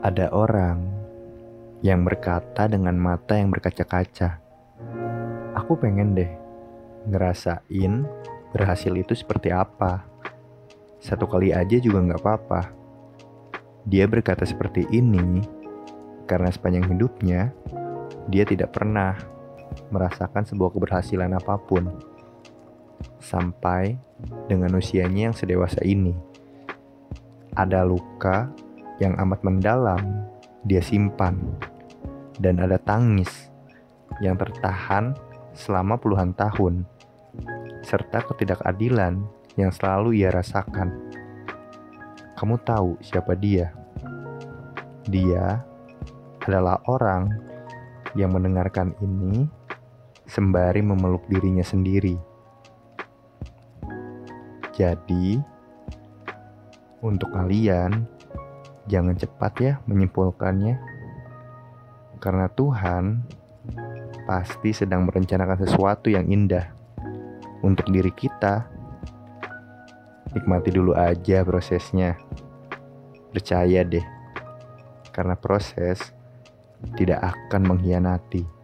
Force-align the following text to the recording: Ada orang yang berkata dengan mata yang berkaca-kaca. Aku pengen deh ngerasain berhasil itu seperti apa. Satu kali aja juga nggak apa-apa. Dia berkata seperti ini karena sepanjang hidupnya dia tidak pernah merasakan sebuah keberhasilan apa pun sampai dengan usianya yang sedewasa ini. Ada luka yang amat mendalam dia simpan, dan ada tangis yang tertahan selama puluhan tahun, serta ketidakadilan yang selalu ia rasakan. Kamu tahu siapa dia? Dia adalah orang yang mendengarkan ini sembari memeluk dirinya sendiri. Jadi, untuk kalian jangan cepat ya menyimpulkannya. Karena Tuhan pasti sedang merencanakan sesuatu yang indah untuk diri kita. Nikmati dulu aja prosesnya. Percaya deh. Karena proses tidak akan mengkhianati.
Ada 0.00 0.32
orang 0.32 0.80
yang 1.84 2.08
berkata 2.08 2.64
dengan 2.64 2.96
mata 2.96 3.36
yang 3.36 3.52
berkaca-kaca. 3.52 4.40
Aku 5.52 5.76
pengen 5.76 6.16
deh 6.16 6.32
ngerasain 7.04 8.08
berhasil 8.48 8.92
itu 8.96 9.12
seperti 9.12 9.52
apa. 9.52 10.00
Satu 11.04 11.28
kali 11.28 11.52
aja 11.52 11.76
juga 11.76 12.00
nggak 12.00 12.16
apa-apa. 12.16 12.72
Dia 13.84 14.08
berkata 14.08 14.48
seperti 14.48 14.88
ini 14.88 15.44
karena 16.24 16.48
sepanjang 16.48 16.96
hidupnya 16.96 17.52
dia 18.32 18.48
tidak 18.48 18.72
pernah 18.72 19.20
merasakan 19.92 20.48
sebuah 20.48 20.80
keberhasilan 20.80 21.36
apa 21.36 21.60
pun 21.60 21.92
sampai 23.20 24.00
dengan 24.48 24.80
usianya 24.80 25.28
yang 25.28 25.36
sedewasa 25.36 25.84
ini. 25.84 26.16
Ada 27.52 27.84
luka 27.84 28.48
yang 29.00 29.16
amat 29.16 29.40
mendalam 29.42 30.28
dia 30.68 30.84
simpan, 30.84 31.40
dan 32.36 32.60
ada 32.60 32.76
tangis 32.76 33.48
yang 34.20 34.36
tertahan 34.36 35.16
selama 35.56 35.96
puluhan 35.96 36.36
tahun, 36.36 36.84
serta 37.80 38.20
ketidakadilan 38.28 39.24
yang 39.56 39.72
selalu 39.72 40.20
ia 40.20 40.28
rasakan. 40.28 40.92
Kamu 42.36 42.60
tahu 42.64 43.00
siapa 43.00 43.32
dia? 43.36 43.72
Dia 45.08 45.64
adalah 46.44 46.80
orang 46.88 47.28
yang 48.16 48.36
mendengarkan 48.36 48.92
ini 49.00 49.48
sembari 50.28 50.84
memeluk 50.84 51.24
dirinya 51.28 51.64
sendiri. 51.64 52.16
Jadi, 54.76 55.36
untuk 57.04 57.28
kalian 57.32 58.08
jangan 58.90 59.14
cepat 59.14 59.52
ya 59.62 59.72
menyimpulkannya. 59.86 60.74
Karena 62.18 62.50
Tuhan 62.50 63.22
pasti 64.26 64.74
sedang 64.74 65.06
merencanakan 65.06 65.62
sesuatu 65.62 66.10
yang 66.10 66.26
indah 66.26 66.68
untuk 67.62 67.86
diri 67.88 68.10
kita. 68.10 68.66
Nikmati 70.34 70.70
dulu 70.74 70.92
aja 70.98 71.46
prosesnya. 71.46 72.18
Percaya 73.30 73.86
deh. 73.86 74.04
Karena 75.14 75.38
proses 75.38 76.12
tidak 76.98 77.22
akan 77.22 77.74
mengkhianati. 77.74 78.59